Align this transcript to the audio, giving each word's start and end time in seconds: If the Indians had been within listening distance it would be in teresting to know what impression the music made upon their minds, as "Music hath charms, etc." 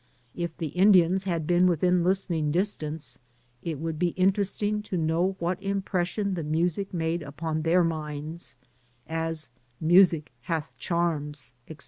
If 0.33 0.57
the 0.57 0.69
Indians 0.69 1.25
had 1.25 1.45
been 1.45 1.67
within 1.67 2.03
listening 2.03 2.51
distance 2.51 3.19
it 3.61 3.77
would 3.77 3.99
be 3.99 4.15
in 4.17 4.31
teresting 4.33 4.81
to 4.85 4.97
know 4.97 5.35
what 5.37 5.61
impression 5.61 6.33
the 6.33 6.41
music 6.41 6.91
made 6.91 7.21
upon 7.21 7.61
their 7.61 7.83
minds, 7.83 8.55
as 9.07 9.47
"Music 9.79 10.31
hath 10.41 10.73
charms, 10.79 11.53
etc." 11.67 11.79